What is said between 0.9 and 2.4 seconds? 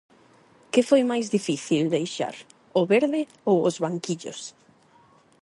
máis difícil deixar,